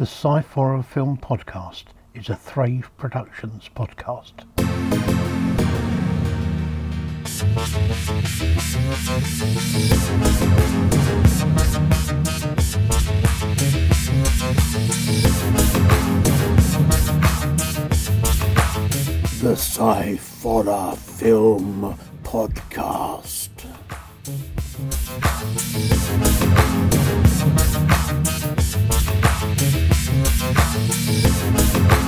[0.00, 1.84] The Sci-Fi Film Podcast
[2.14, 4.46] is a Thrave Productions podcast.
[19.42, 23.50] The Sci-Fi Film Podcast.
[30.52, 31.99] Thank you.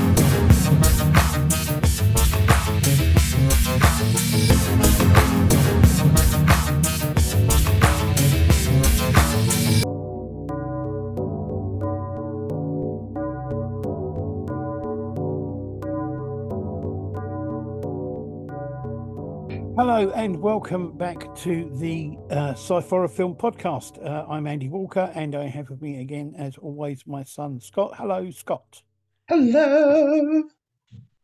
[19.95, 24.03] Hello and welcome back to the uh, Sci-Fi Film Podcast.
[24.03, 27.93] Uh, I'm Andy Walker, and I have with me again, as always, my son Scott.
[27.99, 28.83] Hello, Scott,
[29.29, 30.45] Hello.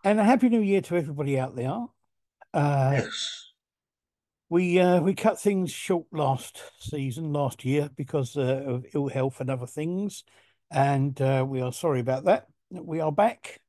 [0.05, 1.87] and a happy New Year to everybody out there.
[2.53, 3.53] Uh, Yes.
[4.51, 9.41] we uh, we cut things short last season, last year, because uh, of ill health
[9.41, 10.25] and other things,
[10.70, 12.48] and uh, we are sorry about that.
[12.70, 13.62] We are back.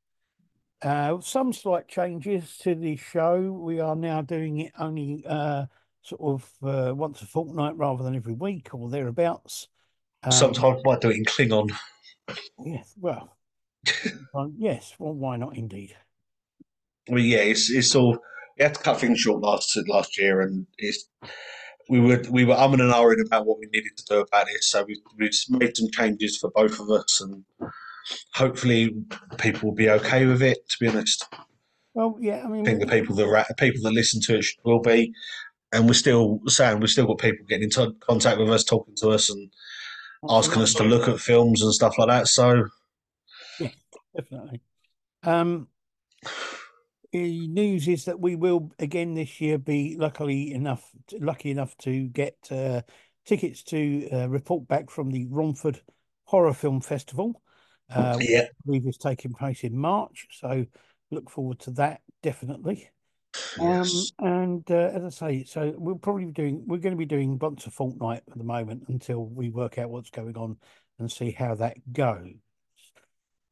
[0.82, 3.52] Uh, some slight changes to the show.
[3.52, 5.66] We are now doing it only uh,
[6.02, 9.68] sort of uh, once a fortnight rather than every week or thereabouts.
[10.24, 11.72] Um, Sometimes might do it in Klingon.
[12.64, 13.36] Yes, well,
[14.34, 15.96] um, yes, well, why not indeed?
[17.10, 18.20] Well, yeah, it's it's all.
[18.58, 21.10] We had to cut things short last last year, and it's
[21.90, 24.64] we were we were umming and ahhing about what we needed to do about it.
[24.64, 27.44] So we we made some changes for both of us, and
[28.34, 28.96] hopefully
[29.38, 30.58] people will be okay with it.
[30.70, 31.26] To be honest,
[31.94, 34.44] Well, yeah, I mean, I think the people that ra- people that listen to it
[34.44, 35.14] should- will be,
[35.72, 38.96] and we're still saying we've still got people getting in t- contact with us, talking
[38.98, 39.52] to us, and
[40.30, 42.28] asking us to look at films and stuff like that.
[42.28, 42.66] So
[44.16, 44.62] definitely.
[45.24, 45.68] Um,
[47.12, 50.90] the news is that we will again this year be luckily enough,
[51.20, 52.82] lucky enough to get uh,
[53.26, 55.82] tickets to uh, report back from the Romford
[56.26, 57.42] Horror Film Festival.
[57.94, 60.66] Uh, yeah, I believe is taking place in March, so
[61.12, 62.90] look forward to that definitely.
[63.60, 64.12] Um, yes.
[64.20, 67.38] and uh, as I say, so we'll probably be doing, we're going to be doing
[67.38, 70.58] once a fortnight at the moment until we work out what's going on
[70.98, 72.34] and see how that goes.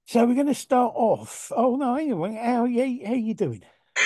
[0.05, 1.51] So we're going to start off.
[1.55, 3.61] Oh no, anyway, how yeah, how you doing?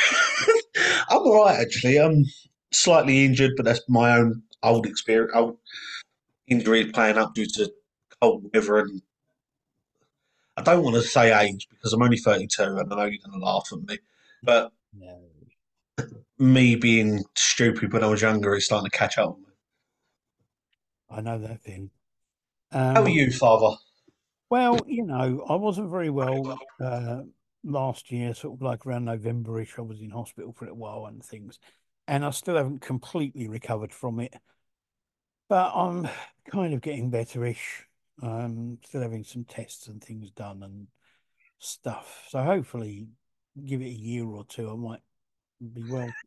[1.09, 2.00] I'm all right actually.
[2.00, 2.25] I'm
[2.74, 5.31] slightly injured, but that's my own old experience.
[5.36, 5.58] Old
[6.48, 7.72] injury playing up due to
[8.19, 9.02] cold weather, and
[10.57, 13.39] I don't want to say age because I'm only 32, and I know you're going
[13.39, 14.00] to laugh at me,
[14.44, 15.22] but No.
[16.39, 19.38] me being stupid when I was younger is starting to catch up.
[19.38, 19.45] me.
[21.09, 21.91] I know that thing.
[22.95, 23.75] How Um, are you, Father?
[24.50, 27.23] Well, you know, I wasn't very well uh,
[27.63, 29.78] last year, sort of like around November-ish.
[29.79, 31.57] I was in hospital for a while and things,
[32.07, 34.33] and I still haven't completely recovered from it.
[35.50, 36.09] But I'm
[36.50, 37.85] kind of getting better-ish.
[38.22, 40.88] Um, still having some tests and things done and
[41.59, 42.26] stuff.
[42.30, 43.08] So hopefully,
[43.66, 45.02] give it a year or two, I might
[45.74, 46.12] be well.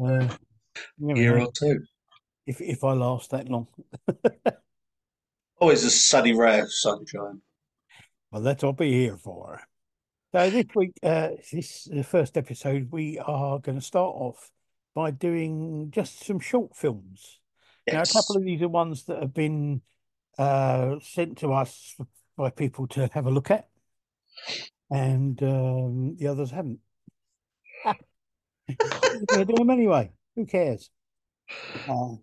[0.00, 0.28] Uh,
[0.98, 1.80] Year know or two.
[2.46, 3.66] if if I last that long.
[5.60, 7.40] Always a sunny ray of sunshine.
[8.30, 9.60] Well, that's what I'll be here for.
[10.32, 14.52] So this week, uh, this the first episode, we are going to start off
[14.94, 17.40] by doing just some short films.
[17.90, 19.82] Now, a couple of these are ones that have been
[20.38, 21.96] uh, sent to us
[22.36, 23.68] by people to have a look at,
[24.90, 26.78] and um, the others haven't.
[28.68, 28.74] We're
[29.26, 30.12] going to do them anyway.
[30.36, 30.90] Who cares?
[31.88, 32.16] Uh,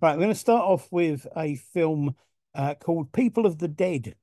[0.00, 2.14] right, we're going to start off with a film
[2.54, 4.14] uh, called People of the Dead.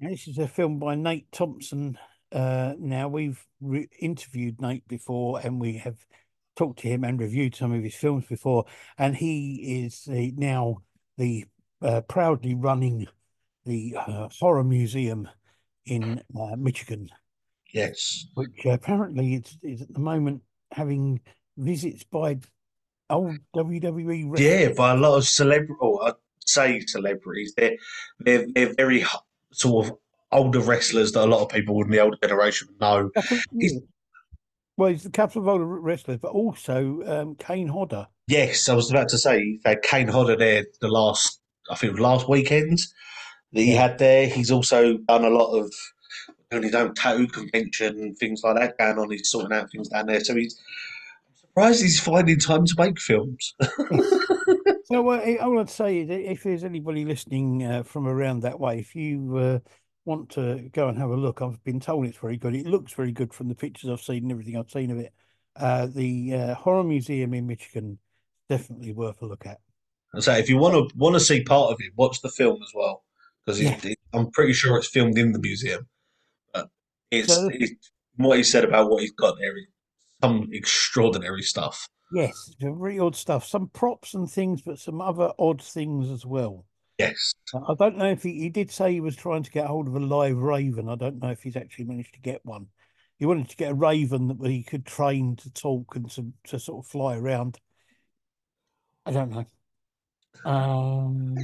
[0.00, 1.98] This is a film by Nate Thompson.
[2.30, 5.96] Uh, now, we've re- interviewed Nate before and we have
[6.56, 8.66] talked to him and reviewed some of his films before.
[8.98, 10.82] And he is the, now
[11.16, 11.46] the
[11.84, 13.06] uh, proudly running
[13.64, 15.28] the uh, Horror Museum
[15.86, 17.08] in uh, Michigan,
[17.72, 18.26] Yes.
[18.34, 20.42] which apparently is, is at the moment
[20.72, 21.20] having
[21.56, 22.38] visits by
[23.10, 24.40] old WWE wrestlers.
[24.40, 26.14] Yeah, by a lot of celebrity, or I'd
[26.46, 27.76] say celebrities, they're
[28.20, 29.04] they're they're very
[29.52, 29.92] sort of
[30.32, 33.10] older wrestlers that a lot of people in the older generation know.
[34.76, 38.08] Well, he's a couple of older wrestlers, but also um, Kane Hodder.
[38.26, 41.40] Yes, I was about to say they had Kane Hodder there the last,
[41.70, 42.78] I think, it was last weekend
[43.52, 44.26] that he had there.
[44.26, 45.72] He's also done a lot of
[46.50, 49.10] doing his own tattoo convention and things like that going on.
[49.10, 50.20] He's sorting out things down there.
[50.20, 50.60] So he's
[51.28, 53.54] I'm surprised he's finding time to make films.
[54.86, 58.78] So uh, I want to say if there's anybody listening uh, from around that way,
[58.78, 59.58] if you uh,
[60.04, 62.54] want to go and have a look, I've been told it's very good.
[62.54, 65.14] It looks very good from the pictures I've seen and everything I've seen of it.
[65.56, 67.98] Uh, the uh, Horror Museum in Michigan,
[68.50, 69.58] definitely worth a look at.
[70.14, 72.62] And so, if you want to want to see part of it, watch the film
[72.62, 73.04] as well,
[73.44, 73.78] because Yeah.
[74.12, 75.88] I'm pretty sure it's filmed in the museum.
[76.52, 76.70] But
[77.10, 79.56] it's, So- it's what he said about what he's got there.
[79.58, 79.66] is
[80.22, 81.88] Some extraordinary stuff.
[82.12, 83.44] Yes, very odd stuff.
[83.44, 86.64] Some props and things, but some other odd things as well.
[86.96, 87.34] Yes.
[87.52, 89.96] I don't know if he, he did say he was trying to get hold of
[89.96, 90.88] a live raven.
[90.88, 92.68] I don't know if he's actually managed to get one.
[93.18, 96.58] He wanted to get a raven that he could train to talk and to, to
[96.60, 97.58] sort of fly around.
[99.06, 99.44] I don't know.
[100.44, 101.36] Um,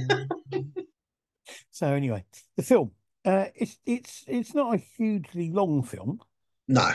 [1.71, 2.91] so anyway, the film.
[3.23, 6.19] Uh, it's it's it's not a hugely long film.
[6.67, 6.91] No.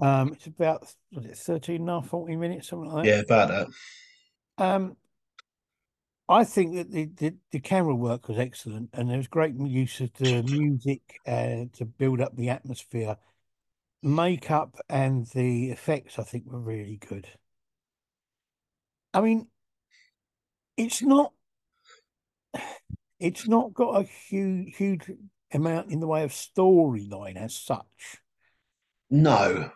[0.00, 3.10] Um, it's about was it 13 and a half, 14 minutes, something like that.
[3.10, 4.64] Yeah, about that.
[4.64, 4.96] Um,
[6.28, 10.00] I think that the, the, the camera work was excellent, and there was great use
[10.00, 13.16] of the music uh, to build up the atmosphere.
[14.02, 17.28] Makeup and the effects, I think, were really good.
[19.14, 19.48] I mean,
[20.76, 21.32] it's not
[23.18, 25.10] it's not got a huge huge
[25.52, 28.18] amount in the way of storyline as such.
[29.10, 29.70] No.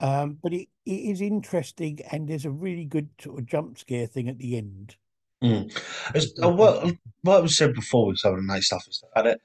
[0.00, 4.06] Um, but it, it is interesting, and there's a really good sort of jump scare
[4.06, 4.96] thing at the end.
[5.42, 5.72] Mm.
[6.14, 6.92] As, uh, what,
[7.22, 9.40] what was said before with some of the nice stuff is that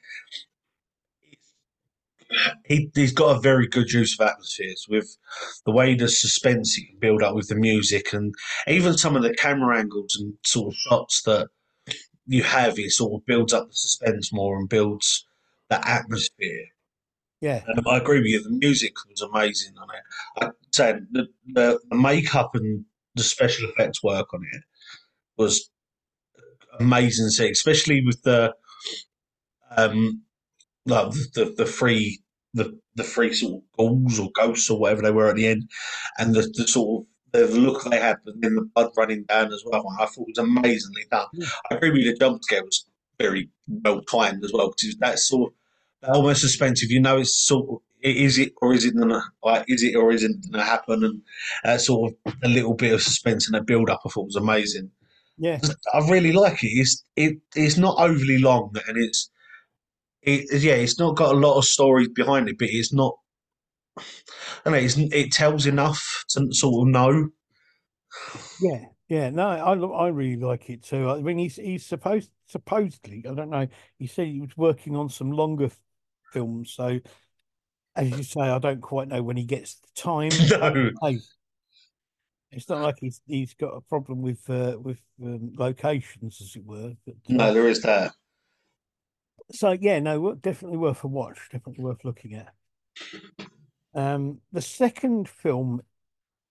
[2.66, 5.18] he, he's got a very good use of atmospheres with
[5.66, 8.34] the way the suspense he can build up with the music and
[8.68, 11.48] even some of the camera angles and sort of shots that
[12.26, 15.26] you have, it sort of builds up the suspense more and builds
[15.70, 16.66] the atmosphere.
[17.40, 18.44] Yeah, Um, I agree with you.
[18.44, 20.44] The music was amazing on it.
[20.44, 22.84] I'd say the, the, the makeup and
[23.16, 24.64] the special effects work on it
[25.38, 25.70] was
[26.80, 28.54] amazing to see, especially with the
[29.76, 30.24] um,
[30.88, 32.20] like the, the the free
[32.54, 35.70] the the free sort of ghouls or ghosts or whatever they were at the end,
[36.18, 39.54] and the, the sort of the look they had, and then the blood running down
[39.54, 39.86] as well.
[40.00, 41.28] I thought it was amazingly done.
[41.34, 41.48] Yeah.
[41.70, 42.12] I agree with you.
[42.12, 42.86] The jump scare was
[43.20, 45.54] very well timed as well because that sort
[46.04, 46.90] of almost suspensive.
[46.90, 50.12] You know, it's sort of is it or is it gonna like is it or
[50.12, 51.22] isn't gonna happen, and
[51.64, 54.02] that sort of a little bit of suspense and a build up.
[54.06, 54.92] I thought was amazing.
[55.38, 55.60] yeah,
[55.94, 56.68] I really like it.
[56.68, 59.30] It's it it's not overly long and it's
[60.28, 63.18] it yeah it's not got a lot of story behind it, but it's not.
[63.98, 64.04] I
[64.66, 64.80] don't know.
[64.80, 67.30] It's, it tells enough to sort of know.
[68.62, 69.30] yeah, yeah.
[69.30, 71.10] No, I I really like it too.
[71.10, 73.68] I mean, he's he's supposed supposedly, I don't know.
[73.98, 75.80] He said he was working on some longer f-
[76.32, 77.00] films, so
[77.96, 80.32] as you say, I don't quite know when he gets the time.
[80.50, 81.20] No, Hey,
[82.52, 86.66] it's not like he's he's got a problem with uh, with um, locations, as it
[86.66, 86.94] were.
[87.06, 88.14] But uh, no, there is that.
[89.52, 91.40] So yeah, no, definitely worth a watch.
[91.52, 92.54] Definitely worth looking at.
[93.94, 95.82] Um, the second film,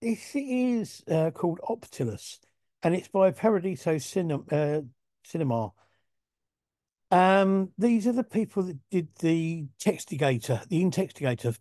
[0.01, 2.39] this is uh, called Optillus,
[2.83, 4.43] and it's by Paradiso Cinema.
[4.51, 4.81] Uh,
[5.25, 5.73] Cinema.
[7.11, 11.57] Um, these are the people that did the Textigator, the Intextigator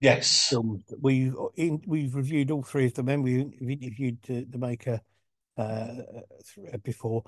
[0.00, 4.44] Yes, films that we've in, we've reviewed all three of them, and we interviewed the,
[4.44, 5.00] the maker
[5.56, 5.88] uh,
[6.84, 7.24] before.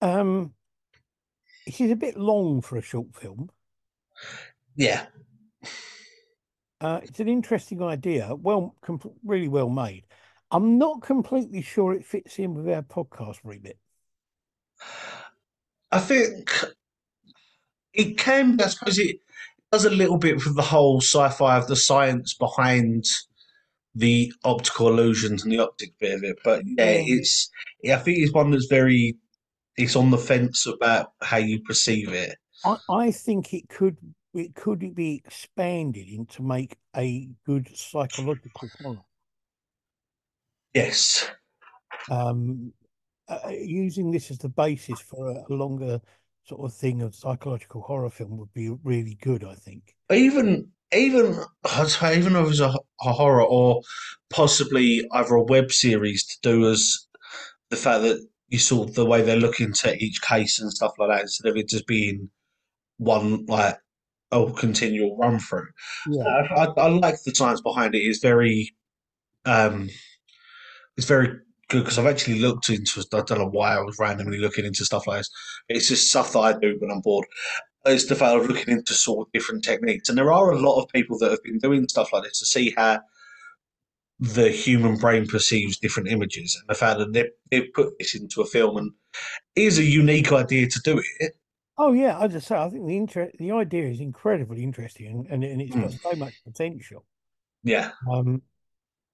[0.00, 0.54] Um,
[1.68, 3.50] it is a bit long for a short film.
[4.74, 5.06] yeah.
[6.80, 8.74] Uh, it's an interesting idea, well,
[9.24, 10.04] really well made.
[10.52, 13.76] I'm not completely sure it fits in with our podcast remit.
[15.90, 16.50] I think
[17.92, 18.60] it can.
[18.60, 19.16] I suppose it
[19.72, 23.04] does a little bit with the whole sci-fi of the science behind
[23.96, 26.38] the optical illusions and the optic bit of it.
[26.44, 27.02] But yeah, Yeah.
[27.06, 27.50] it's.
[27.92, 29.16] I think it's one that's very.
[29.78, 32.36] It's on the fence about how you perceive it.
[32.64, 33.96] I, I think it could
[34.34, 39.04] it could be expanded into make a good psychological horror.
[40.74, 41.28] Yes.
[42.10, 42.72] um,
[43.28, 46.00] uh, using this as the basis for a, a longer
[46.44, 49.94] sort of thing of psychological horror film would be really good, I think.
[50.10, 53.82] Even even even if it was a, a horror or
[54.30, 57.06] possibly either a web series to do as
[57.70, 61.10] the fact that you saw the way they're looking to each case and stuff like
[61.10, 62.30] that instead of it just being
[62.96, 63.78] one like
[64.32, 65.68] a continual run through.
[66.08, 68.00] Yeah, I, I, I like the science behind it.
[68.00, 68.74] It's very
[69.44, 69.88] um,
[70.96, 71.28] it's very
[71.68, 73.04] good because I've actually looked into.
[73.12, 75.30] I don't know why I was randomly looking into stuff like this.
[75.68, 77.26] It's just stuff that I do when I'm bored.
[77.86, 80.82] It's the fact of looking into sort of different techniques, and there are a lot
[80.82, 83.00] of people that have been doing stuff like this to see how
[84.20, 88.42] the human brain perceives different images, and the fact that they they put this into
[88.42, 88.92] a film and
[89.56, 91.34] is a unique idea to do it.
[91.78, 95.26] Oh yeah, I just say I think the inter- the idea is incredibly interesting and,
[95.28, 96.00] and, and it's got Mm.
[96.02, 97.06] so much potential.
[97.62, 98.42] Yeah, Um,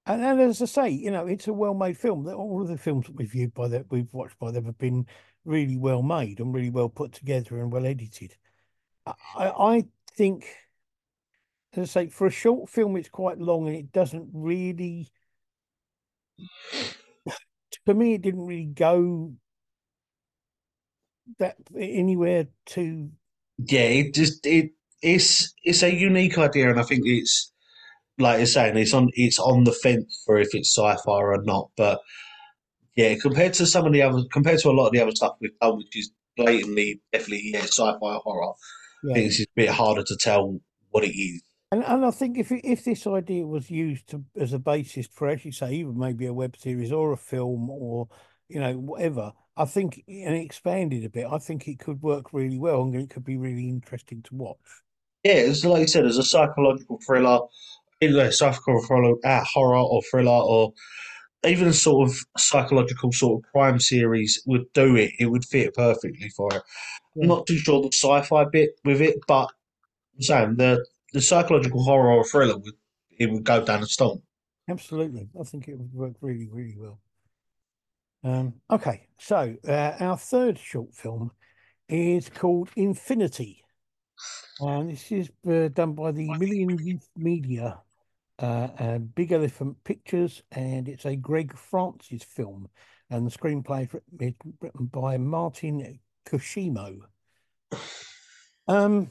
[0.07, 2.25] and, and as I say, you know, it's a well-made film.
[2.25, 4.79] That All of the films that we've viewed by that we've watched by them have
[4.79, 5.07] been
[5.45, 8.37] really well made and really well put together and well edited.
[9.07, 9.85] I I
[10.17, 10.47] think,
[11.77, 15.09] as I say, for a short film, it's quite long and it doesn't really.
[17.85, 19.35] For me, it didn't really go
[21.39, 23.11] that anywhere to.
[23.59, 23.81] yeah.
[23.81, 27.53] It just it it's it's a unique idea, and I think it's
[28.19, 31.71] like you're saying, it's on it's on the fence for if it's sci-fi or not.
[31.77, 32.01] But
[32.97, 35.37] yeah, compared to some of the other, compared to a lot of the other stuff
[35.41, 38.55] we've done, which is blatantly definitely yeah sci-fi or horror,
[39.11, 41.43] I think it's a bit harder to tell what it is.
[41.75, 45.27] And and I think if if this idea was used to as a basis for,
[45.27, 48.07] as you say, even maybe a web series or a film or
[48.49, 52.61] you know whatever, I think and expanded a bit, I think it could work really
[52.61, 54.83] well and it could be really interesting to watch.
[55.25, 57.41] Yeah, it's like you said, as a psychological thriller,
[58.01, 60.73] either a psychological thriller, uh, horror or thriller, or
[61.45, 65.11] even a sort of psychological sort of crime series would do it.
[65.19, 66.63] It would fit perfectly for it.
[67.21, 69.49] I'm not too sure the sci-fi bit with it, but
[70.15, 72.75] I'm saying the the psychological horror or thriller would
[73.17, 74.21] it would go down a storm.
[74.69, 77.01] Absolutely, I think it would work really really well.
[78.25, 81.31] Um, okay, so uh, our third short film
[81.89, 83.63] is called Infinity,
[84.61, 87.79] and this is uh, done by the Million Youth Media,
[88.41, 92.69] uh, and Big Elephant Pictures, and it's a Greg Francis film,
[93.11, 96.99] and the screenplay is written, is written by Martin Kushimo.
[98.67, 99.11] Um,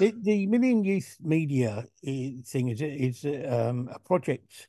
[0.00, 4.68] the the Million Youth Media thing is is um, a project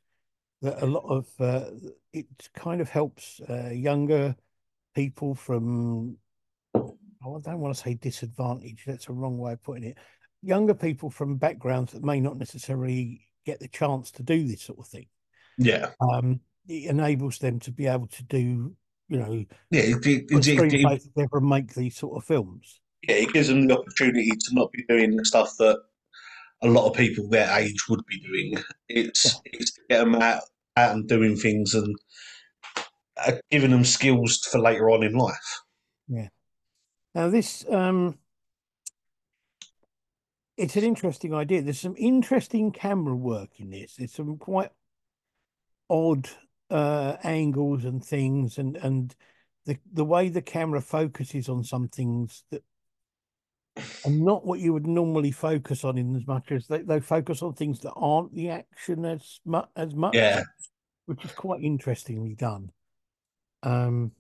[0.62, 1.72] that a lot of uh,
[2.14, 4.36] it kind of helps uh, younger
[4.94, 6.18] people from
[6.76, 9.98] oh, I don't want to say disadvantaged, that's a wrong way of putting it.
[10.44, 14.80] Younger people from backgrounds that may not necessarily get the chance to do this sort
[14.80, 15.08] of thing.
[15.58, 18.76] Yeah, Um, it enables them to be able to do,
[19.08, 22.81] you know, yeah, it, it, it, it, and make these sort of films.
[23.08, 25.80] Yeah, it gives them the opportunity to not be doing the stuff that
[26.62, 28.64] a lot of people their age would be doing.
[28.88, 30.44] It's it's to get them out,
[30.78, 31.96] out and doing things and
[33.18, 35.62] uh, giving them skills for later on in life.
[36.08, 36.28] Yeah.
[37.16, 38.18] Now this um
[40.58, 41.62] it's an interesting idea.
[41.64, 43.96] There's some interesting camera work in this.
[43.96, 44.72] There's some quite
[45.90, 46.30] odd
[46.70, 49.14] uh angles and things and and
[49.66, 52.64] the the way the camera focuses on some things that
[53.78, 57.42] are not what you would normally focus on in as much as they, they focus
[57.42, 60.44] on things that aren't the action as much as much, Yeah,
[61.06, 62.72] which is quite interestingly done.
[63.64, 64.12] Um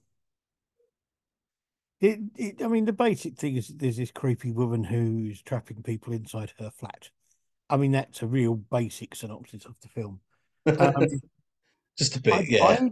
[2.01, 6.13] It, it, I mean, the basic thing is there's this creepy woman who's trapping people
[6.13, 7.11] inside her flat.
[7.69, 10.19] I mean, that's a real basic synopsis of the film.
[10.65, 11.05] Um,
[11.97, 12.49] just a bit.
[12.49, 12.89] Yeah, I,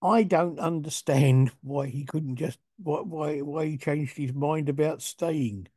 [0.00, 5.02] I don't understand why he couldn't just why why why he changed his mind about
[5.02, 5.68] staying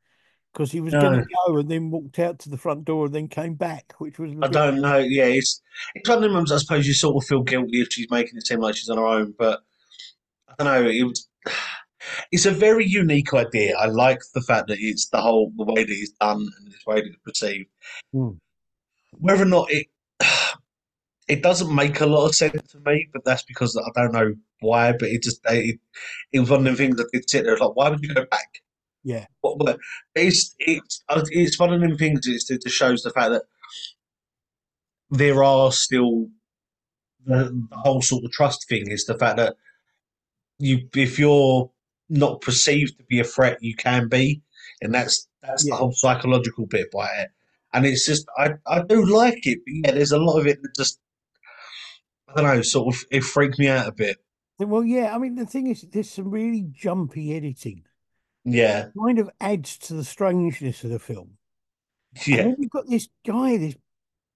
[0.53, 3.15] because he was going to go and then walked out to the front door and
[3.15, 4.34] then came back, which was.
[4.41, 4.98] I don't know.
[4.98, 5.62] Yeah, it's
[5.96, 6.51] it's one of them ones.
[6.51, 8.98] I suppose you sort of feel guilty if she's making it seem like she's on
[8.98, 9.62] her own, but
[10.50, 10.89] I don't know.
[10.89, 11.27] It was.
[12.31, 13.77] It's a very unique idea.
[13.77, 16.77] I like the fact that it's the whole the way that it's done and the
[16.88, 17.70] way that it's perceived.
[18.12, 18.29] Hmm.
[19.12, 19.86] Whether or not it
[21.27, 24.34] it doesn't make a lot of sense to me, but that's because I don't know
[24.62, 24.93] why.
[24.93, 25.79] But it just it,
[26.31, 27.55] it was one of the things that did sit there.
[27.55, 28.50] Like, why would you go back?
[29.03, 29.25] Yeah.
[29.41, 29.79] But, what,
[30.15, 32.27] it's it's it's one of them things.
[32.27, 33.43] It's, it just shows the fact that
[35.10, 36.27] there are still
[37.25, 39.55] the, the whole sort of trust thing is the fact that
[40.60, 41.72] you if you're
[42.10, 44.41] not perceived to be a threat, you can be,
[44.81, 45.72] and that's that's Yeah.
[45.72, 47.29] the whole psychological bit by it.
[47.74, 50.62] And it's just I I do like it, but yeah, there's a lot of it
[50.62, 51.00] that just
[52.27, 54.17] I don't know, sort of it freaked me out a bit.
[54.60, 55.15] Well, yeah.
[55.15, 57.84] I mean, the thing is, there's some really jumpy editing.
[58.44, 61.38] Yeah, Kind of adds to the strangeness of the film.
[62.26, 63.76] And yeah, then you've got this guy, this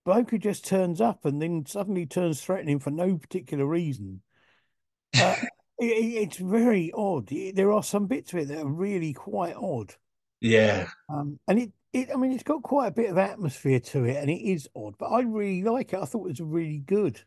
[0.06, 4.22] bloke who just turns up and then suddenly turns threatening for no particular reason.
[5.20, 5.36] Uh,
[5.80, 7.28] it- it's very odd.
[7.28, 9.96] There are some bits of it that are really quite odd.
[10.42, 10.88] yeah.
[11.10, 14.18] Um, and it, it, I mean, it's got quite a bit of atmosphere to it,
[14.18, 14.96] and it is odd.
[14.98, 16.00] But I really like it.
[16.00, 17.22] I thought it was really good.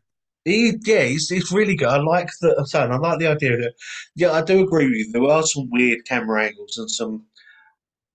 [0.48, 1.88] It, yeah, it's, it's really good.
[1.88, 3.74] I like the I'm saying, I like the idea that
[4.16, 5.12] yeah, I do agree with you.
[5.12, 7.24] There are some weird camera angles and some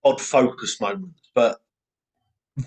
[0.04, 1.60] odd focus moments, but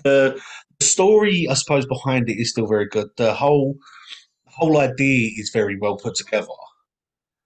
[0.05, 0.41] the
[0.79, 3.09] the story, I suppose, behind it is still very good.
[3.17, 3.77] The whole
[4.47, 6.47] whole idea is very well put together.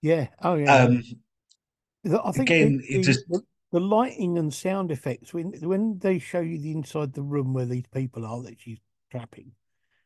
[0.01, 0.27] Yeah.
[0.41, 0.75] Oh yeah.
[0.75, 1.03] Um,
[2.05, 6.19] I think again, the, it just- the, the lighting and sound effects when when they
[6.19, 8.79] show you the inside the room where these people are that she's
[9.11, 9.51] trapping,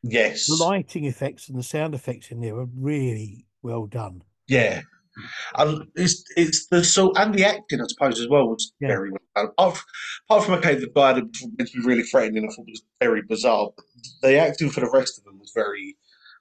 [0.09, 4.21] yes, the lighting effects and the sound effects in there are really well done.
[4.47, 4.81] yeah.
[5.57, 8.89] And it's it's the so and the acting, I suppose, as well was Yeah.
[8.89, 9.45] very well done.
[9.57, 9.79] Apart,
[10.29, 12.81] apart from okay, the guy that was meant to be really threatening, I thought was
[12.99, 13.69] very bizarre.
[13.77, 13.85] But
[14.21, 15.95] the acting for the rest of them was very,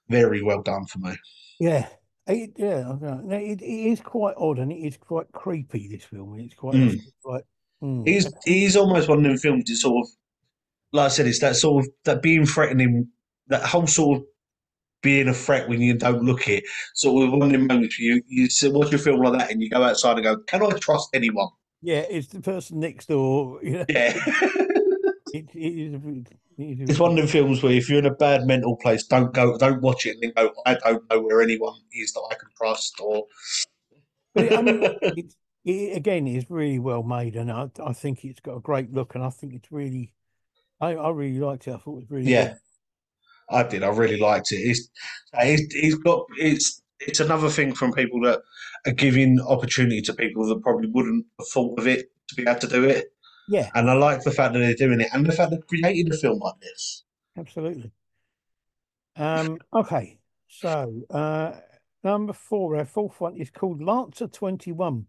[0.09, 1.14] very well done for me.
[1.61, 1.87] Yeah.
[2.26, 3.21] It, yeah, I know.
[3.23, 5.87] No, it, it is quite odd and it is quite creepy.
[5.88, 6.99] This film, it's quite Mm.
[7.25, 7.44] like
[7.80, 8.09] mm.
[8.09, 9.71] He's he's almost one of them films.
[9.71, 10.09] It's sort of
[10.92, 13.06] like I said, it's that sort of that being threatening,
[13.49, 14.25] that whole sort of
[15.03, 16.65] being a threat when you don't look it.
[16.95, 19.51] Sort of one of them moments where you you sit- watch a film like that
[19.53, 21.49] and you go outside and go, "Can I trust anyone?"
[21.83, 23.61] yeah, it's the person next door.
[23.63, 24.15] You know, Yeah,
[25.33, 25.95] it, it is.
[25.95, 28.47] a bit- it is it's one of the films where if you're in a bad
[28.47, 31.75] mental place, don't go, don't watch it and then go, "I don't know where anyone
[31.93, 33.27] is that I can trust." Or
[34.55, 34.85] I mean,
[35.17, 38.93] it's, it again is really well made, and I, I think it's got a great
[38.93, 40.13] look, and I think it's really,
[40.81, 41.75] I, I really liked it.
[41.75, 42.33] I thought it was really Yeah.
[42.33, 42.59] good.
[43.51, 43.83] I did.
[43.83, 44.57] I really liked it.
[44.57, 44.89] It's,
[45.35, 48.41] it's, it's got it's it's another thing from people that
[48.87, 52.61] are giving opportunity to people that probably wouldn't have thought of it to be able
[52.61, 53.07] to do it.
[53.47, 56.11] Yeah, And I like the fact that they're doing it and the fact they're creating
[56.13, 57.05] a film like this.
[57.39, 57.93] absolutely.
[59.17, 61.53] Um, okay, so uh,
[62.03, 65.07] number four, our fourth one is called Lancer Twenty One,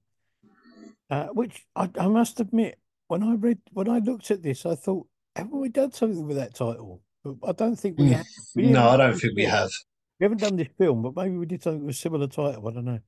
[1.09, 2.77] uh, which I, I must admit,
[3.07, 6.37] when I read, when I looked at this, I thought, haven't we done something with
[6.37, 7.01] that title?
[7.33, 8.13] But I don't think we Mm.
[8.13, 8.27] have.
[8.55, 9.71] We No, I don't think we have.
[10.19, 12.67] We haven't done this film, but maybe we did something with a similar title.
[12.67, 12.99] I don't know.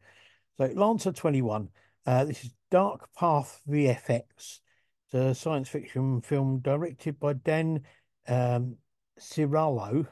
[0.57, 1.69] So Lancer 21.
[2.05, 4.59] Uh, this is Dark Path VFX.
[5.05, 7.85] It's a science fiction film directed by Dan
[8.27, 8.77] um,
[9.19, 10.07] Cirallo,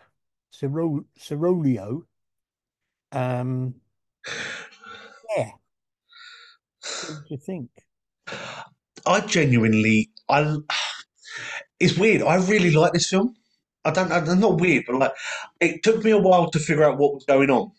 [0.54, 2.04] Cirol, Cirolio.
[3.12, 3.76] Um,
[5.36, 5.52] yeah.
[6.82, 7.70] What do you think?
[9.06, 10.58] I genuinely, I.
[11.80, 12.22] It's weird.
[12.22, 13.36] I really like this film.
[13.86, 14.12] I don't.
[14.12, 15.14] I'm not weird, but like,
[15.62, 17.72] it took me a while to figure out what was going on.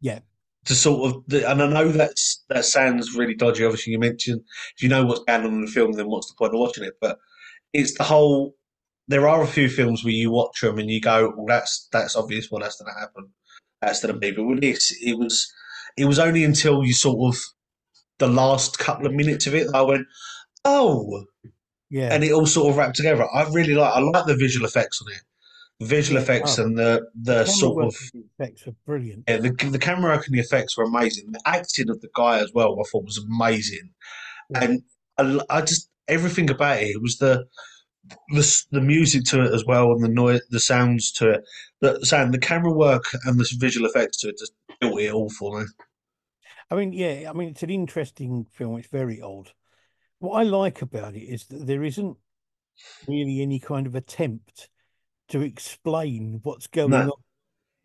[0.00, 0.20] Yeah.
[0.66, 3.64] To sort of, and I know that's that sounds really dodgy.
[3.64, 4.42] Obviously, you mentioned
[4.76, 6.84] if you know what's going on in the film, then what's the point of watching
[6.84, 6.94] it?
[7.00, 7.18] But
[7.72, 8.54] it's the whole.
[9.08, 12.14] There are a few films where you watch them and you go, "Well, that's that's
[12.14, 12.50] obvious.
[12.50, 13.30] Well, that's going to happen.
[13.80, 15.52] That's going to be." But with this, it was
[15.96, 17.40] it was only until you sort of
[18.18, 20.06] the last couple of minutes of it that I went,
[20.64, 21.24] "Oh,"
[21.88, 22.12] Yeah.
[22.12, 23.26] and it all sort of wrapped together.
[23.34, 23.94] I really like.
[23.94, 25.22] I like the visual effects on it.
[25.80, 26.64] The visual effects oh.
[26.64, 27.96] and the the Camera sort of
[28.38, 29.24] effects are brilliant.
[29.26, 31.32] yeah, the, the camera work and the effects were amazing.
[31.32, 33.90] The acting of the guy as well, I thought was amazing,
[34.50, 34.64] Yeah.
[34.64, 34.82] and
[35.16, 36.90] I, I just everything about it.
[36.90, 37.46] It was the
[38.30, 41.44] the the music to it as well, and the noise, the sounds to it.
[41.80, 45.30] The sound, the camera work and the visual effects to it just built it all
[45.30, 45.66] for me.
[46.70, 48.78] I mean, yeah, I mean, it's an interesting film.
[48.78, 49.52] It's very old.
[50.18, 52.16] What I like about it is that there isn't
[53.08, 54.68] really any kind of attempt
[55.30, 57.00] to explain what's going No.
[57.02, 57.10] on.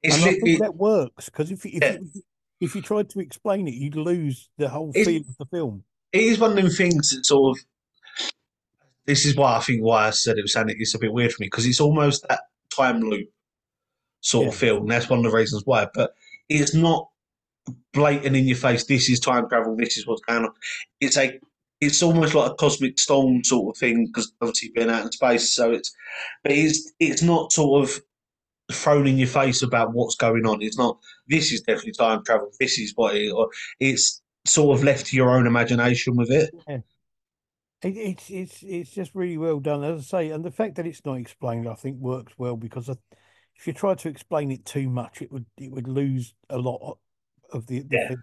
[0.04, 1.98] It's and I think it- that works because if, you- if, Yeah.
[2.14, 2.22] you,
[2.60, 5.84] if you tried to explain it, you'd lose the whole feel of the film.
[6.14, 7.66] it is one of them things that sort of.
[9.06, 11.32] This is why I think why I said it was and it's a bit weird
[11.34, 12.42] for me because it's almost that
[12.76, 13.30] time loop
[14.22, 14.60] sort of Yeah.
[14.60, 14.88] film.
[14.88, 16.16] That's one of the reasons why, but
[16.50, 17.10] it's not
[17.94, 18.86] blatant in your face.
[18.86, 19.76] This is time travel.
[19.76, 20.54] This is what's going on.
[21.00, 21.40] It's a.
[21.86, 25.54] It's almost like a cosmic storm sort of thing because obviously being out in space.
[25.54, 25.94] So it's,
[26.44, 28.02] but it's it's not sort of
[28.72, 30.62] thrown in your face about what's going on.
[30.62, 30.98] It's not.
[31.28, 32.52] This is definitely time travel.
[32.60, 33.32] This is what it.
[33.32, 36.54] Or it's sort of left to your own imagination with it.
[36.68, 36.84] It,
[37.98, 41.06] it's it's it's just really well done, as I say, and the fact that it's
[41.06, 45.22] not explained, I think, works well because if you try to explain it too much,
[45.22, 46.98] it would it would lose a lot
[47.52, 48.16] of the, the Yeah.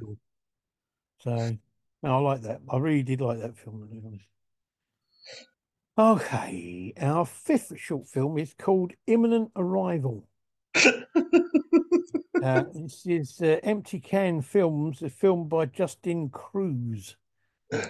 [1.21, 1.59] So,
[2.03, 2.61] no, I like that.
[2.69, 3.81] I really did like that film.
[3.81, 4.25] To be honest.
[5.99, 10.27] Okay, our fifth short film is called Imminent Arrival.
[12.43, 17.15] Uh, this is uh, Empty Can Films, a film by Justin Cruz.
[17.73, 17.87] Uh,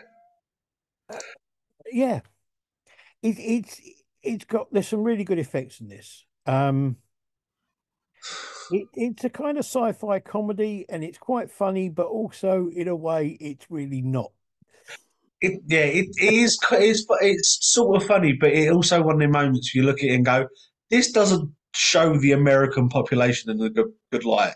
[1.91, 2.21] yeah,
[3.23, 3.81] it, it's
[4.23, 6.27] it's got there's some really good effects in this.
[6.45, 6.97] Um,
[8.73, 12.97] it, it's a kind of sci-fi comedy, and it's quite funny, but also in a
[12.97, 14.33] way, it's really not.
[15.41, 16.59] It, yeah, it, it is.
[16.71, 20.11] It's it's sort of funny, but it also one of the moments you look at
[20.11, 20.47] it and go,
[20.91, 24.55] "This doesn't show the American population in a good, good light."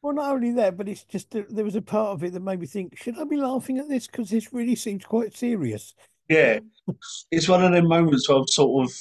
[0.00, 2.60] Well, not only that, but it's just there was a part of it that made
[2.60, 4.06] me think, should I be laughing at this?
[4.06, 5.94] Because this really seems quite serious.
[6.28, 6.60] Yeah,
[7.32, 8.94] it's one of them moments where I'm sort of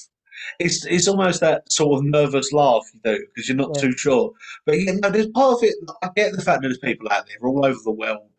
[0.60, 3.82] it's it's almost that sort of nervous laugh you do because you're not Yeah.
[3.82, 4.32] too sure.
[4.66, 5.76] But you know, there's part of it.
[6.04, 8.30] I get the fact that there's people out there all over the world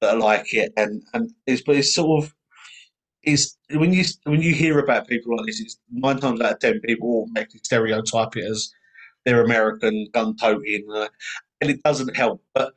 [0.00, 2.34] that are like it, and and it's but it's sort of
[3.24, 6.58] is when you when you hear about people like this, it's nine times out of
[6.60, 8.70] ten people will make stereotype it as
[9.24, 11.08] they're American gun toting, uh,
[11.60, 12.42] and it doesn't help.
[12.54, 12.74] But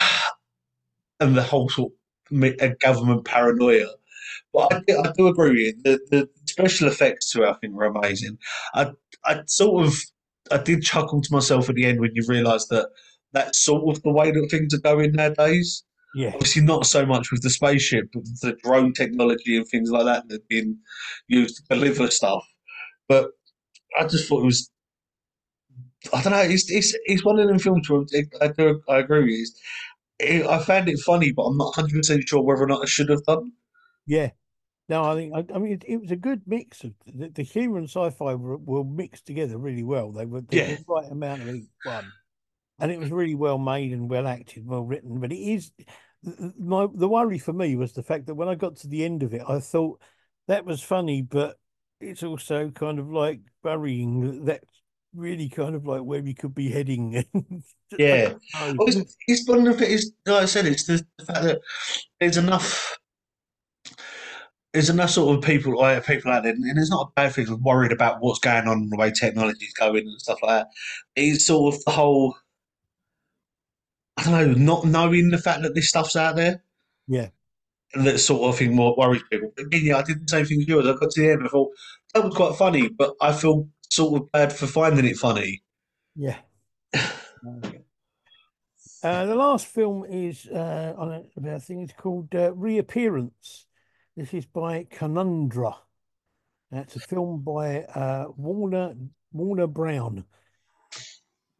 [1.20, 1.92] and the whole sort
[2.32, 3.88] of government paranoia.
[4.52, 5.74] But I, do- I do agree with you.
[5.84, 8.38] The, the special effects to it, I think, were amazing.
[8.74, 8.92] I,
[9.24, 9.94] I sort of,
[10.50, 12.88] I did chuckle to myself at the end when you realise that
[13.32, 15.84] that's sort of the way that things are going nowadays.
[16.14, 16.30] Yeah.
[16.34, 20.28] Obviously, not so much with the spaceship, but the drone technology and things like that
[20.28, 20.78] that have been
[21.26, 22.46] used to deliver stuff.
[23.08, 23.30] But
[23.98, 24.70] I just thought it was.
[26.12, 26.38] I don't know.
[26.38, 28.04] It's it's, it's one of them films where
[28.40, 29.46] I do I agree with you.
[30.20, 32.86] It, I found it funny, but I'm not 100 percent sure whether or not I
[32.86, 33.52] should have done.
[34.06, 34.30] Yeah.
[34.88, 37.42] No, I think I, I mean it, it was a good mix of the, the
[37.42, 40.12] humor and sci-fi were, were mixed together really well.
[40.12, 40.76] They were they Yeah.
[40.76, 42.12] the right amount of each one,
[42.78, 45.20] and it was really well made and well acted, well written.
[45.20, 45.72] But it is
[46.58, 49.22] my the worry for me was the fact that when I got to the end
[49.22, 50.00] of it, I thought
[50.48, 51.56] that was funny, but
[52.00, 54.64] it's also kind of like burying that
[55.14, 57.24] really kind of like where we could be heading.
[57.98, 58.34] Yeah.
[58.76, 61.60] Well, it's, it's one of it is like I said, it's the, the fact that
[62.18, 62.98] there's enough
[64.74, 67.46] there's enough sort of people like people out there, and it's not a bad thing.
[67.62, 70.68] Worried about what's going on, the way technology's going, and stuff like that.
[71.14, 72.34] It's sort of the whole.
[74.16, 76.62] I don't know, not knowing the fact that this stuff's out there.
[77.06, 77.28] Yeah.
[77.94, 79.52] And that sort of thing more worries people.
[79.56, 80.80] But again, yeah, I did the same thing as you.
[80.80, 81.70] As I got to the end, I thought
[82.12, 85.62] that was quite funny, but I feel sort of bad for finding it funny.
[86.16, 86.36] Yeah.
[89.02, 91.82] Uh, the last film is uh, on a thing.
[91.82, 93.66] it's called uh, Reappearance.
[94.16, 95.74] This is by Conundra.
[96.70, 98.94] That's a film by uh, Warner
[99.32, 100.24] Warner Brown.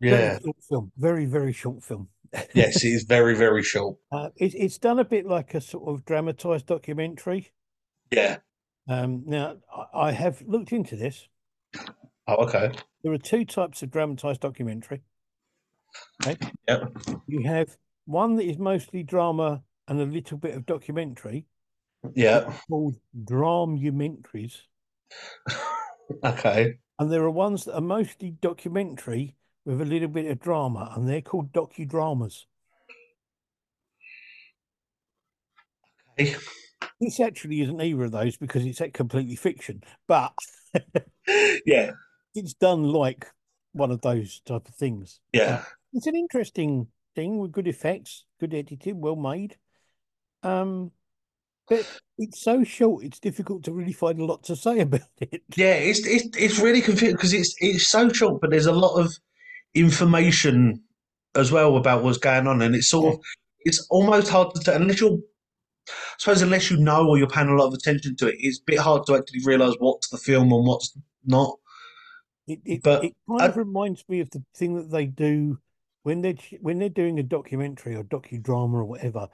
[0.01, 0.93] Very short film.
[0.97, 2.09] Very very short film.
[2.55, 3.97] yes, it is very very short.
[4.13, 7.51] Uh, it, it's done a bit like a sort of dramatized documentary.
[8.13, 8.37] Yeah.
[8.89, 11.27] Um, now I, I have looked into this.
[12.29, 12.71] Oh, okay.
[13.03, 15.03] There are two types of dramatized documentary.
[16.25, 16.37] Okay.
[16.69, 16.97] Yep.
[17.27, 21.47] You have one that is mostly drama and a little bit of documentary
[22.15, 22.53] Yeah.
[22.69, 24.59] called dramumentaries,
[26.25, 26.75] Okay.
[26.99, 31.09] and there are ones that are mostly documentary with a little bit of drama, and
[31.09, 32.45] they're called docudramas.
[36.19, 36.37] Okay.
[37.01, 40.33] This actually isn't either of those because it's completely fiction, but
[41.67, 41.93] Yeah.
[42.35, 43.27] it's done like
[43.73, 45.21] one of those type of things.
[45.33, 45.65] Yeah.
[45.93, 49.57] It's an interesting thing with good effects, good editing, well made.
[50.43, 50.93] Um,
[51.69, 51.87] but
[52.19, 55.43] it's so short; it's difficult to really find a lot to say about it.
[55.57, 55.75] Yeah.
[55.75, 59.13] It's it's it's really confusing because it's it's so short, but there's a lot of
[59.75, 60.83] information
[61.35, 63.21] as well about what's going on, and it's sort of
[63.61, 65.19] it's almost hard to tell unless you're.
[65.87, 68.59] I suppose unless you know or you're paying a lot of attention to it, it's
[68.59, 70.97] a bit hard to actually realise what's the film and what's
[71.27, 71.59] not.
[72.47, 75.59] It it, But it kind I- of reminds me of the thing that they do
[76.03, 79.29] when they're when they're doing a documentary or docudrama or whatever,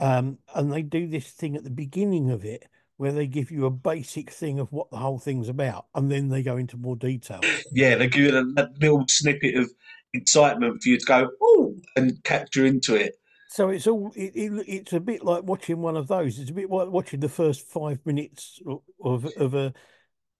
[0.00, 3.66] um, and they do this thing at the beginning of it where they give you
[3.66, 6.96] a basic thing of what the whole thing's about, and then they go into more
[6.96, 7.40] detail.
[7.72, 9.70] Yeah, they give it a, a little snippet of
[10.12, 13.16] excitement for you to go, oh, and capture into it.
[13.48, 16.38] So it's all it, it, it's a bit like watching one of those.
[16.38, 18.60] It's a bit like watching the first five minutes
[19.04, 19.74] of of a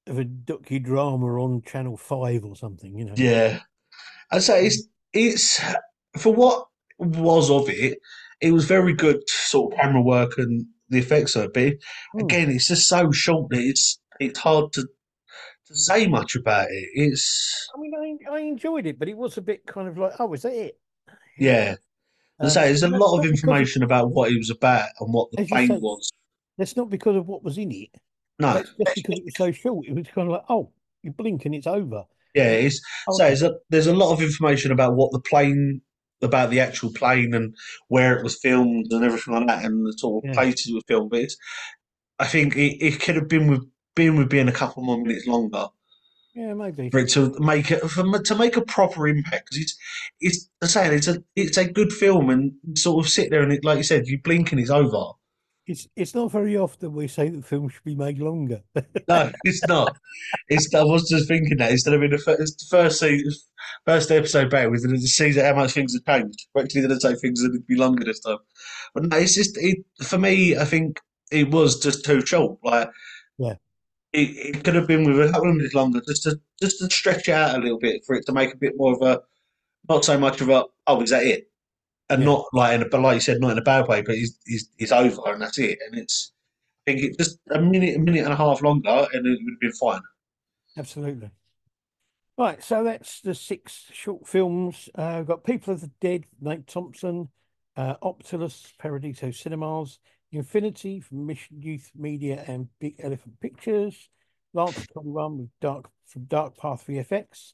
[0.07, 2.99] of a docudrama on Channel Five or something.
[2.99, 3.15] You know.
[3.17, 3.61] Yeah,
[4.31, 5.61] I'd say it's it's
[6.17, 7.99] for what was of it.
[8.43, 11.83] It was very good sort of camera work and the effects of it.
[12.13, 12.27] But Hmm.
[12.27, 16.89] again, it's just so short that it's it's hard to to say much about it.
[16.95, 20.13] It's I mean, I I enjoyed it, but it was a bit kind of like,
[20.19, 20.79] oh, is that it?
[21.39, 21.77] yeah.
[22.41, 25.45] I say, there's a lot of information about what it was about and what the
[25.47, 26.11] plane was.
[26.59, 27.91] That's not because of what was in it.
[28.41, 29.87] No, That's just because it was so short.
[29.87, 30.73] It was kind of like, oh,
[31.05, 32.03] you blink and it's over.
[32.35, 35.83] yeah, it's Oh, so there's a, there's a lot of information about what the plane,
[36.23, 37.55] about the actual plane and
[37.89, 40.35] where it was filmed and everything like that, and the sort of Yeah.
[40.35, 41.11] places it was filmed.
[41.11, 41.31] But
[42.19, 45.27] I think it, it could have been with been with being a couple more minutes
[45.27, 45.67] longer
[46.35, 46.89] yeah, maybe.
[46.91, 49.51] for it to make it for, to make a proper impact.
[49.51, 49.77] Because it's
[50.21, 53.53] it's I'm saying it's a it's a good film and sort of sit there and
[53.53, 55.13] it, like you said, you blink and it's over.
[55.67, 58.63] It's it's not very often we say that films should be made longer.
[59.09, 59.97] No, it's not.
[60.49, 63.33] It's I was just thinking that instead of in the first, the first season,
[63.87, 66.47] first episode back, we didn't see how much things have changed.
[66.55, 68.39] We actually didn't say things would be longer this time.
[68.95, 70.57] But no, it's just it for me.
[70.57, 72.59] I think it was just too short.
[72.65, 72.91] Like,
[73.39, 73.55] Yeah.
[74.13, 76.91] it, it could have been with a couple of minutes longer, just to just to
[76.91, 79.21] stretch it out a little bit for it to make a bit more of a,
[79.89, 81.49] not so much of a, oh, is that it?
[82.13, 82.27] And Yeah.
[82.27, 84.39] not like in a, but like you said, not in a bad way, but he's,
[84.47, 85.79] he's, he's over and that's it.
[85.87, 86.33] And it's,
[86.87, 89.53] I think it just a minute, a minute and a half longer, and it would
[89.55, 90.01] have been fine.
[90.77, 91.31] Absolutely.
[92.39, 94.89] Right, so that's the six short films.
[94.95, 97.29] Uh, we've got People of the Dead, Nate Thompson,
[97.77, 99.99] uh, Optillus, Paradiso Cinemas,
[100.33, 104.09] Infinity from Mission Youth Media and Big Elephant Pictures,
[104.55, 107.53] Lance 21 with Dark from Dark Path VFX,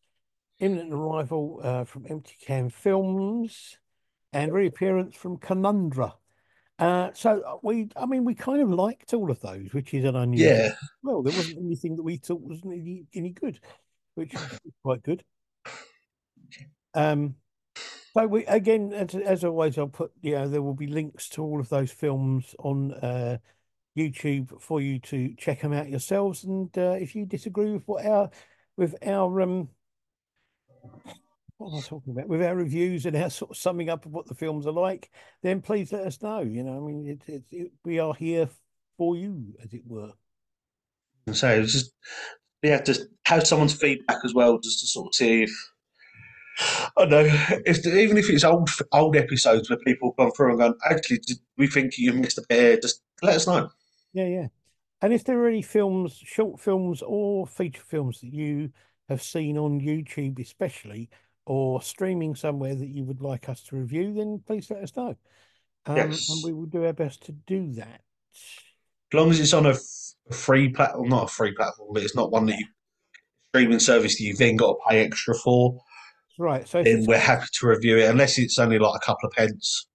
[0.61, 3.77] Imminent Arrival uh, from Empty Can Films,
[4.33, 6.15] and reappearance from Conundra.
[6.79, 10.05] Uh, so uh, we, I mean, we kind of liked all of those, which is
[10.05, 10.49] an unusual.
[10.49, 10.71] Yeah.
[11.03, 13.59] Well, there wasn't anything that we thought was any, any good,
[14.15, 15.25] which is quite good.
[16.95, 17.35] Um,
[18.15, 21.43] so we again, as, as always, I'll put you know there will be links to
[21.43, 23.39] all of those films on uh,
[23.97, 26.45] YouTube for you to check them out yourselves.
[26.45, 28.31] And uh, if you disagree with what our
[28.77, 29.69] with our um,
[31.59, 32.29] what am I talking about?
[32.29, 35.11] With our reviews and our sort of summing up of what the films are like,
[35.43, 36.41] then please let us know.
[36.41, 38.49] You know, I mean, it, it, it, we are here
[38.97, 40.13] for you, as it were.
[41.27, 41.93] And so just,
[42.63, 45.51] yeah, just have someone's feedback as well, just to sort of see if,
[46.97, 50.59] I don't know, if even if it's old old episodes where people come through and
[50.59, 52.81] go, actually, did we think you missed a bit here?
[52.81, 53.69] Just let us know.
[54.13, 54.47] Yeah, yeah.
[55.01, 58.71] And if there are any films, short films or feature films that you
[59.09, 61.09] have seen on YouTube, especially,
[61.49, 65.17] or streaming somewhere that you would like us to review, then please let us know.
[65.87, 66.29] Um, Yes.
[66.29, 68.03] And we will do our best to do that.
[68.35, 69.75] As long as it's on a
[70.33, 72.67] free platform, not a free platform, but it's not one that you
[73.49, 75.81] streaming service that you've then got to pay extra for,
[76.39, 76.69] Right.
[76.69, 79.89] So then we're happy to review it, unless it's only like a couple of pence,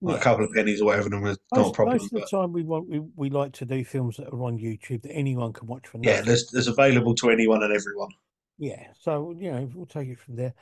[0.00, 1.96] like yeah, a couple of pennies or whatever, then it's not a most, problem.
[1.96, 4.58] most of the time we want we, we like to do films that are on
[4.58, 8.10] YouTube that anyone can watch for yeah, there's, there's available to anyone and everyone.
[8.58, 10.54] Yeah, so you know, we'll take it from there.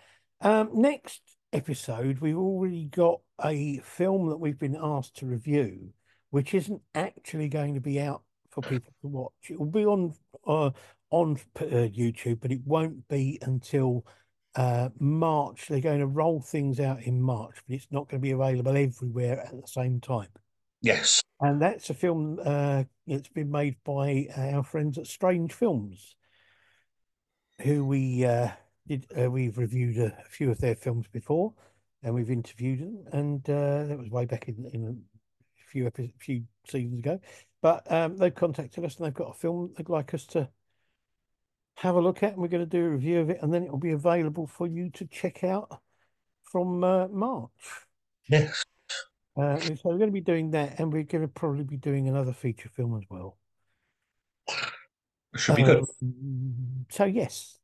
[0.42, 5.90] Um, next episode, we've already got a film that we've been asked to review,
[6.30, 9.32] which isn't actually going to be out for people to watch.
[9.48, 10.70] It will be on uh,
[11.10, 14.04] on uh, YouTube, but it won't be until
[14.56, 15.68] uh, March.
[15.68, 18.76] They're going to roll things out in March, but it's not going to be available
[18.76, 20.28] everywhere at the same time.
[20.80, 21.22] Yes.
[21.40, 26.16] And that's a film uh, it's been made by our friends at Strange Films,
[27.60, 28.50] who we uh,
[28.86, 29.06] did.
[29.18, 31.52] Uh, we've reviewed a, a few of their films before,
[32.02, 36.14] and we've interviewed them, and uh, that was way back in, in a few epi-
[36.18, 37.20] few seasons ago.
[37.60, 40.48] But um, they've contacted us, and they've got a film they'd like us to
[41.76, 43.62] have a look at, and we're going to do a review of it, and then
[43.62, 45.80] it will be available for you to check out
[46.42, 47.50] from uh, March.
[48.28, 48.64] Yes.
[49.34, 52.08] Uh, so we're going to be doing that, and we're going to probably be doing
[52.08, 53.38] another feature film as well.
[55.34, 55.84] Should be good.
[56.02, 57.58] Um, so yes,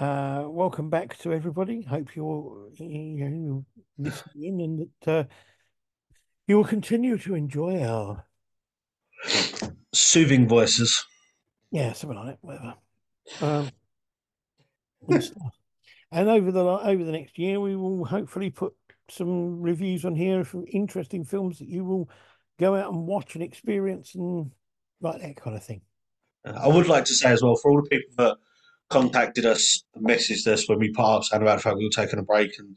[0.00, 1.82] uh, welcome back to everybody.
[1.82, 3.64] Hope you're you know
[3.98, 5.24] listening in, and that uh,
[6.46, 8.24] you will continue to enjoy our
[9.92, 11.06] Soothing voices.
[11.70, 12.74] yeah something like that, whatever.
[13.40, 13.70] Um,
[16.12, 18.74] and over the over the next year, we will hopefully put
[19.08, 22.10] some reviews on here of interesting films that you will
[22.58, 24.50] go out and watch and experience and
[25.00, 25.80] like that kind of thing.
[26.44, 28.36] Uh, I would like to say as well, for all the people that
[28.88, 32.22] contacted us, messaged us when we up saying about the fact we were taking a
[32.22, 32.76] break and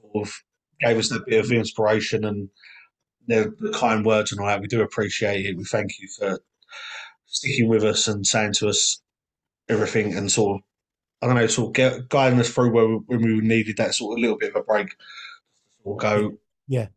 [0.00, 0.34] sort of
[0.80, 2.48] gave us that bit of inspiration and
[3.28, 5.56] the, the kind words and all that, we do appreciate it.
[5.56, 6.40] We thank you for
[7.26, 9.00] sticking with us and saying to us
[9.68, 10.62] everything and sort of,
[11.22, 13.94] I don't know, sort of get, guiding us through where we, when we needed that
[13.94, 14.94] sort of little bit of a break.
[15.82, 16.88] Or go, Yeah.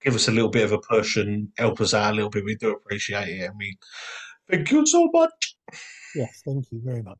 [0.00, 2.44] give us a little bit of a push and help us out a little bit.
[2.44, 3.76] We do appreciate it, and we
[4.48, 5.56] thank you so much.
[6.14, 7.18] Yes, thank you very much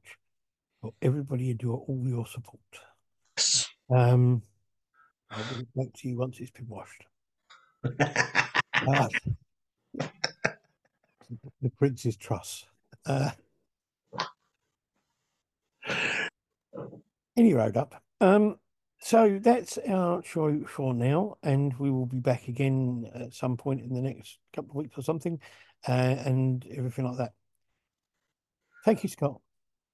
[0.84, 2.60] for everybody and your all your support.
[3.90, 4.42] Um,
[5.30, 7.06] I'll it back to you once it's been washed.
[8.86, 9.08] Uh,
[11.62, 12.66] the Prince's Trust.
[13.06, 13.30] Uh,
[17.34, 18.02] any road up.
[18.20, 18.56] Um,
[19.00, 23.80] so that's our show for now, and we will be back again at some point
[23.80, 25.40] in the next couple of weeks or something,
[25.88, 27.32] uh, and everything like that.
[28.84, 29.40] Thank you, Scott,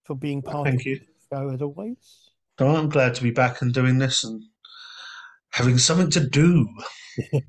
[0.05, 0.99] for being part Thank of you.
[0.99, 2.31] the show as always.
[2.59, 4.43] So I'm glad to be back and doing this and
[5.51, 6.69] having something to do.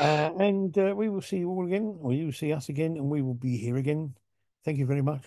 [0.00, 2.96] Uh, and uh, we will see you all again, or you will see us again,
[2.96, 4.14] and we will be here again.
[4.64, 5.26] Thank you very much,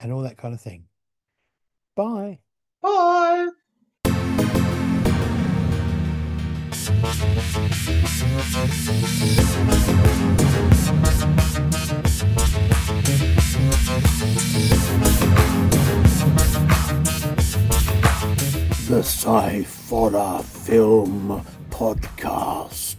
[0.00, 0.86] and all that kind of thing.
[1.94, 2.40] Bye.
[2.82, 3.50] Bye.
[8.66, 10.70] Thank you.
[18.88, 19.62] The Sci
[20.42, 22.96] Film Podcast.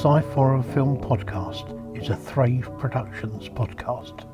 [0.00, 4.29] The Sci Fi Film Podcast is a Thrave Productions podcast.